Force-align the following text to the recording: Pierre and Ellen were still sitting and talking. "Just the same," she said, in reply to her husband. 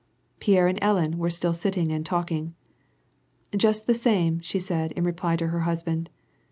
Pierre 0.39 0.67
and 0.67 0.79
Ellen 0.81 1.19
were 1.19 1.29
still 1.29 1.53
sitting 1.53 1.91
and 1.91 2.03
talking. 2.03 2.55
"Just 3.55 3.85
the 3.85 3.93
same," 3.93 4.39
she 4.41 4.57
said, 4.57 4.93
in 4.93 5.03
reply 5.03 5.35
to 5.35 5.49
her 5.49 5.59
husband. 5.59 6.09